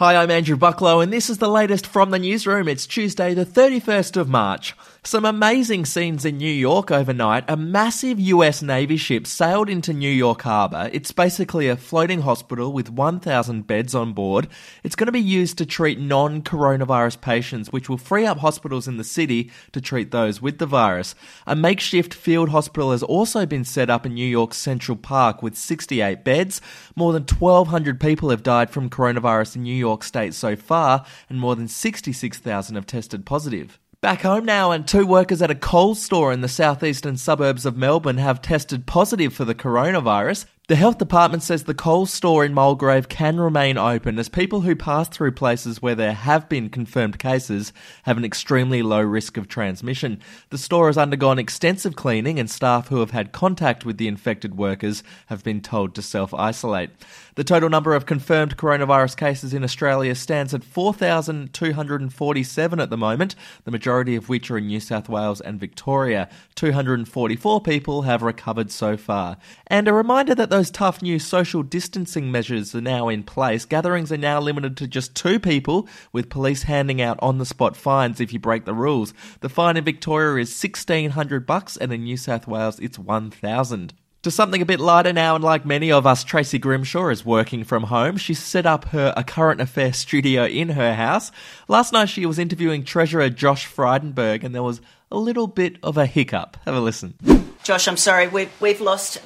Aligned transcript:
Hi, 0.00 0.16
I'm 0.16 0.30
Andrew 0.30 0.56
Bucklow, 0.56 1.02
and 1.02 1.12
this 1.12 1.28
is 1.28 1.36
the 1.36 1.48
latest 1.50 1.86
from 1.86 2.10
the 2.10 2.18
newsroom. 2.18 2.68
It's 2.68 2.86
Tuesday, 2.86 3.34
the 3.34 3.44
31st 3.44 4.16
of 4.16 4.30
March. 4.30 4.74
Some 5.02 5.26
amazing 5.26 5.84
scenes 5.84 6.24
in 6.24 6.38
New 6.38 6.50
York 6.50 6.90
overnight. 6.90 7.44
A 7.48 7.56
massive 7.56 8.18
US 8.18 8.62
Navy 8.62 8.96
ship 8.96 9.26
sailed 9.26 9.68
into 9.68 9.92
New 9.92 10.10
York 10.10 10.40
Harbor. 10.42 10.88
It's 10.92 11.12
basically 11.12 11.68
a 11.68 11.76
floating 11.76 12.22
hospital 12.22 12.72
with 12.72 12.88
1,000 12.88 13.66
beds 13.66 13.94
on 13.94 14.14
board. 14.14 14.48
It's 14.82 14.96
going 14.96 15.06
to 15.06 15.12
be 15.12 15.20
used 15.20 15.58
to 15.58 15.66
treat 15.66 15.98
non 15.98 16.40
coronavirus 16.40 17.20
patients, 17.20 17.70
which 17.70 17.90
will 17.90 17.98
free 17.98 18.24
up 18.24 18.38
hospitals 18.38 18.88
in 18.88 18.96
the 18.96 19.04
city 19.04 19.50
to 19.72 19.82
treat 19.82 20.12
those 20.12 20.40
with 20.40 20.58
the 20.58 20.66
virus. 20.66 21.14
A 21.46 21.56
makeshift 21.56 22.14
field 22.14 22.48
hospital 22.48 22.92
has 22.92 23.02
also 23.02 23.44
been 23.44 23.64
set 23.64 23.90
up 23.90 24.06
in 24.06 24.14
New 24.14 24.26
York's 24.26 24.56
Central 24.56 24.96
Park 24.96 25.42
with 25.42 25.56
68 25.56 26.24
beds. 26.24 26.62
More 26.96 27.12
than 27.12 27.24
1,200 27.24 28.00
people 28.00 28.30
have 28.30 28.42
died 28.42 28.70
from 28.70 28.88
coronavirus 28.88 29.56
in 29.56 29.62
New 29.62 29.74
York 29.74 29.89
State 30.02 30.34
so 30.34 30.56
far, 30.56 31.04
and 31.28 31.40
more 31.40 31.56
than 31.56 31.68
66,000 31.68 32.74
have 32.74 32.86
tested 32.86 33.26
positive. 33.26 33.78
Back 34.00 34.22
home 34.22 34.46
now, 34.46 34.70
and 34.70 34.88
two 34.88 35.04
workers 35.04 35.42
at 35.42 35.50
a 35.50 35.54
Coles 35.54 36.00
store 36.00 36.32
in 36.32 36.40
the 36.40 36.48
southeastern 36.48 37.18
suburbs 37.18 37.66
of 37.66 37.76
Melbourne 37.76 38.16
have 38.16 38.40
tested 38.40 38.86
positive 38.86 39.34
for 39.34 39.44
the 39.44 39.54
coronavirus. 39.54 40.46
The 40.70 40.76
health 40.76 40.98
department 40.98 41.42
says 41.42 41.64
the 41.64 41.74
Coles 41.74 42.12
store 42.12 42.44
in 42.44 42.54
Mulgrave 42.54 43.08
can 43.08 43.40
remain 43.40 43.76
open 43.76 44.20
as 44.20 44.28
people 44.28 44.60
who 44.60 44.76
pass 44.76 45.08
through 45.08 45.32
places 45.32 45.82
where 45.82 45.96
there 45.96 46.12
have 46.12 46.48
been 46.48 46.70
confirmed 46.70 47.18
cases 47.18 47.72
have 48.04 48.16
an 48.16 48.24
extremely 48.24 48.80
low 48.80 49.00
risk 49.00 49.36
of 49.36 49.48
transmission. 49.48 50.20
The 50.50 50.58
store 50.58 50.86
has 50.86 50.96
undergone 50.96 51.40
extensive 51.40 51.96
cleaning 51.96 52.38
and 52.38 52.48
staff 52.48 52.86
who 52.86 53.00
have 53.00 53.10
had 53.10 53.32
contact 53.32 53.84
with 53.84 53.98
the 53.98 54.06
infected 54.06 54.56
workers 54.56 55.02
have 55.26 55.42
been 55.42 55.60
told 55.60 55.96
to 55.96 56.02
self 56.02 56.32
isolate. 56.32 56.90
The 57.34 57.42
total 57.42 57.70
number 57.70 57.94
of 57.94 58.06
confirmed 58.06 58.56
coronavirus 58.56 59.16
cases 59.16 59.52
in 59.54 59.64
Australia 59.64 60.14
stands 60.14 60.52
at 60.52 60.62
4,247 60.62 62.78
at 62.78 62.90
the 62.90 62.96
moment, 62.96 63.34
the 63.64 63.70
majority 63.70 64.14
of 64.14 64.28
which 64.28 64.50
are 64.50 64.58
in 64.58 64.66
New 64.66 64.78
South 64.78 65.08
Wales 65.08 65.40
and 65.40 65.58
Victoria. 65.58 66.28
244 66.54 67.62
people 67.62 68.02
have 68.02 68.22
recovered 68.22 68.70
so 68.70 68.96
far. 68.96 69.38
And 69.66 69.88
a 69.88 69.92
reminder 69.92 70.34
that 70.34 70.50
those 70.50 70.59
those 70.60 70.70
tough 70.70 71.00
new 71.00 71.18
social 71.18 71.62
distancing 71.62 72.30
measures 72.30 72.74
are 72.74 72.82
now 72.82 73.08
in 73.08 73.22
place, 73.22 73.64
gatherings 73.64 74.12
are 74.12 74.18
now 74.18 74.38
limited 74.38 74.76
to 74.76 74.86
just 74.86 75.14
two 75.14 75.40
people, 75.40 75.88
with 76.12 76.28
police 76.28 76.64
handing 76.64 77.00
out 77.00 77.18
on 77.22 77.38
the 77.38 77.46
spot 77.46 77.74
fines 77.74 78.20
if 78.20 78.30
you 78.30 78.38
break 78.38 78.66
the 78.66 78.74
rules. 78.74 79.14
The 79.40 79.48
fine 79.48 79.78
in 79.78 79.84
Victoria 79.84 80.42
is 80.42 80.62
1600 80.62 81.46
bucks 81.46 81.78
and 81.78 81.90
in 81.94 82.04
New 82.04 82.18
South 82.18 82.46
Wales 82.46 82.78
it's 82.78 82.98
1000. 82.98 83.94
To 84.24 84.30
something 84.30 84.60
a 84.60 84.66
bit 84.66 84.80
lighter 84.80 85.14
now, 85.14 85.34
and 85.34 85.42
like 85.42 85.64
many 85.64 85.90
of 85.90 86.06
us, 86.06 86.24
Tracy 86.24 86.58
Grimshaw 86.58 87.08
is 87.08 87.24
working 87.24 87.64
from 87.64 87.84
home. 87.84 88.18
She 88.18 88.34
set 88.34 88.66
up 88.66 88.84
her 88.88 89.14
A 89.16 89.24
Current 89.24 89.62
Affair 89.62 89.92
studio 89.94 90.44
in 90.44 90.68
her 90.68 90.92
house. 90.92 91.32
Last 91.68 91.94
night 91.94 92.10
she 92.10 92.26
was 92.26 92.38
interviewing 92.38 92.84
Treasurer 92.84 93.30
Josh 93.30 93.66
Frydenberg, 93.66 94.44
and 94.44 94.54
there 94.54 94.62
was 94.62 94.82
a 95.10 95.16
little 95.16 95.46
bit 95.46 95.78
of 95.82 95.96
a 95.96 96.04
hiccup. 96.04 96.58
Have 96.66 96.74
a 96.74 96.80
listen. 96.80 97.14
Josh, 97.62 97.88
I'm 97.88 97.96
sorry, 97.96 98.28
we've, 98.28 98.52
we've 98.60 98.82
lost 98.82 99.22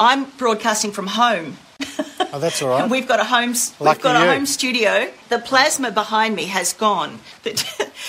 I'm 0.00 0.24
broadcasting 0.38 0.92
from 0.92 1.06
home. 1.06 1.56
Oh, 2.30 2.38
that's 2.40 2.60
all 2.60 2.68
right. 2.68 2.82
and 2.82 2.90
we've 2.90 3.08
got 3.08 3.20
a 3.20 3.24
home. 3.24 3.54
Lucky 3.80 3.96
we've 3.96 4.02
got 4.02 4.16
a 4.16 4.18
you. 4.18 4.26
home 4.32 4.44
studio. 4.44 5.10
The 5.30 5.38
plasma 5.38 5.90
behind 5.90 6.36
me 6.36 6.44
has 6.44 6.74
gone. 6.74 7.20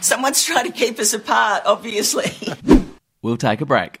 Someone's 0.00 0.42
trying 0.42 0.66
to 0.66 0.72
keep 0.72 0.98
us 0.98 1.14
apart. 1.14 1.62
Obviously. 1.64 2.32
We'll 3.22 3.36
take 3.36 3.60
a 3.60 3.66
break. 3.66 4.00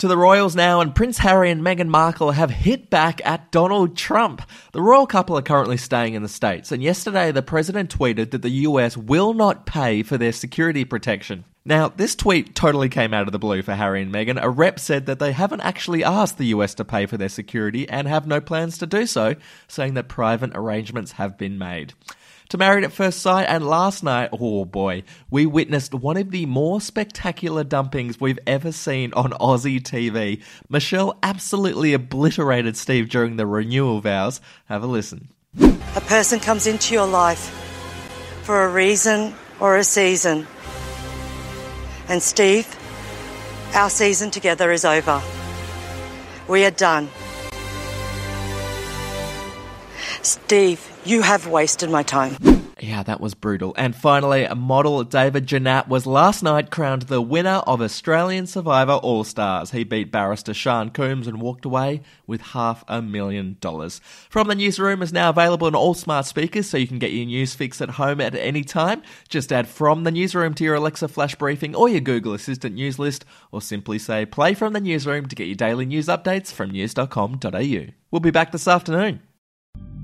To 0.00 0.08
the 0.08 0.18
royals 0.18 0.54
now, 0.54 0.82
and 0.82 0.94
Prince 0.94 1.16
Harry 1.16 1.50
and 1.50 1.62
Meghan 1.62 1.88
Markle 1.88 2.32
have 2.32 2.50
hit 2.50 2.90
back 2.90 3.22
at 3.24 3.50
Donald 3.50 3.96
Trump. 3.96 4.42
The 4.72 4.82
royal 4.82 5.06
couple 5.06 5.38
are 5.38 5.42
currently 5.42 5.78
staying 5.78 6.12
in 6.12 6.22
the 6.22 6.28
States, 6.28 6.70
and 6.70 6.82
yesterday 6.82 7.32
the 7.32 7.40
president 7.40 7.96
tweeted 7.96 8.30
that 8.32 8.42
the 8.42 8.50
US 8.50 8.94
will 8.94 9.32
not 9.32 9.64
pay 9.64 10.02
for 10.02 10.18
their 10.18 10.32
security 10.32 10.84
protection. 10.84 11.46
Now, 11.66 11.88
this 11.88 12.14
tweet 12.14 12.54
totally 12.54 12.88
came 12.88 13.12
out 13.12 13.26
of 13.26 13.32
the 13.32 13.38
blue 13.38 13.60
for 13.60 13.74
Harry 13.74 14.00
and 14.00 14.14
Meghan. 14.14 14.40
A 14.40 14.48
rep 14.48 14.78
said 14.78 15.06
that 15.06 15.18
they 15.18 15.32
haven't 15.32 15.62
actually 15.62 16.04
asked 16.04 16.38
the 16.38 16.46
US 16.46 16.74
to 16.74 16.84
pay 16.84 17.06
for 17.06 17.16
their 17.16 17.28
security 17.28 17.88
and 17.88 18.06
have 18.06 18.26
no 18.26 18.40
plans 18.40 18.78
to 18.78 18.86
do 18.86 19.04
so, 19.04 19.34
saying 19.66 19.94
that 19.94 20.08
private 20.08 20.52
arrangements 20.54 21.12
have 21.12 21.36
been 21.36 21.58
made 21.58 21.92
to 22.48 22.58
Married 22.58 22.84
at 22.84 22.92
First 22.92 23.20
Sight, 23.20 23.44
and 23.44 23.66
last 23.66 24.04
night, 24.04 24.30
oh 24.32 24.64
boy, 24.64 25.02
we 25.30 25.46
witnessed 25.46 25.94
one 25.94 26.16
of 26.16 26.30
the 26.30 26.46
more 26.46 26.80
spectacular 26.80 27.64
dumpings 27.64 28.20
we've 28.20 28.38
ever 28.46 28.72
seen 28.72 29.12
on 29.14 29.32
Aussie 29.32 29.80
TV. 29.80 30.42
Mishel 30.70 31.16
absolutely 31.22 31.92
obliterated 31.92 32.76
Steve 32.76 33.08
during 33.08 33.36
the 33.36 33.46
renewal 33.46 34.00
vows. 34.00 34.40
Have 34.66 34.82
a 34.82 34.86
listen. 34.86 35.28
A 35.60 36.00
person 36.02 36.38
comes 36.38 36.66
into 36.66 36.94
your 36.94 37.06
life 37.06 37.50
for 38.42 38.64
a 38.64 38.68
reason 38.68 39.34
or 39.58 39.76
a 39.76 39.84
season. 39.84 40.46
And 42.08 42.22
Steve, 42.22 42.68
our 43.74 43.90
season 43.90 44.30
together 44.30 44.70
is 44.70 44.84
over. 44.84 45.20
We 46.48 46.64
are 46.64 46.70
done. 46.70 47.08
Steve, 50.22 50.88
you 51.04 51.22
have 51.22 51.46
wasted 51.46 51.90
my 51.90 52.02
time. 52.02 52.65
Yeah, 52.78 53.02
that 53.04 53.22
was 53.22 53.32
brutal. 53.32 53.72
And 53.78 53.96
finally, 53.96 54.46
model 54.54 55.02
David 55.02 55.46
Genat 55.46 55.88
was 55.88 56.04
last 56.06 56.42
night 56.42 56.70
crowned 56.70 57.02
the 57.02 57.22
winner 57.22 57.62
of 57.66 57.80
Australian 57.80 58.46
Survivor 58.46 58.92
All 58.92 59.24
Stars. 59.24 59.70
He 59.70 59.82
beat 59.82 60.12
barrister 60.12 60.52
Sharn 60.52 60.92
Coombes 60.92 61.26
and 61.26 61.40
walked 61.40 61.64
away 61.64 62.02
with 62.26 62.42
half 62.42 62.84
a 62.86 63.00
million 63.00 63.56
dollars. 63.62 64.02
From 64.28 64.48
the 64.48 64.54
newsroom 64.54 65.00
is 65.00 65.10
now 65.10 65.30
available 65.30 65.66
on 65.68 65.74
all 65.74 65.94
smart 65.94 66.26
speakers, 66.26 66.68
so 66.68 66.76
you 66.76 66.86
can 66.86 66.98
get 66.98 67.12
your 67.12 67.24
news 67.24 67.54
fix 67.54 67.80
at 67.80 67.90
home 67.90 68.20
at 68.20 68.34
any 68.34 68.62
time. 68.62 69.02
Just 69.26 69.54
add 69.54 69.68
from 69.68 70.04
the 70.04 70.10
newsroom 70.10 70.52
to 70.54 70.64
your 70.64 70.74
Alexa 70.74 71.08
flash 71.08 71.34
briefing 71.34 71.74
or 71.74 71.88
your 71.88 72.00
Google 72.00 72.34
Assistant 72.34 72.74
news 72.74 72.98
list, 72.98 73.24
or 73.52 73.62
simply 73.62 73.98
say 73.98 74.26
play 74.26 74.52
from 74.52 74.74
the 74.74 74.80
newsroom 74.80 75.26
to 75.28 75.36
get 75.36 75.46
your 75.46 75.56
daily 75.56 75.86
news 75.86 76.08
updates 76.08 76.52
from 76.52 76.72
news.com.au. 76.72 77.86
We'll 78.10 78.20
be 78.20 78.30
back 78.30 78.52
this 78.52 78.68
afternoon. 78.68 79.22